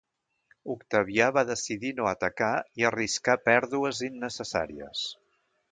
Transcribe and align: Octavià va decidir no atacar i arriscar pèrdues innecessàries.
Octavià 0.75 1.27
va 1.35 1.43
decidir 1.49 1.91
no 1.99 2.09
atacar 2.13 2.49
i 2.83 2.89
arriscar 2.91 3.39
pèrdues 3.53 4.05
innecessàries. 4.13 5.11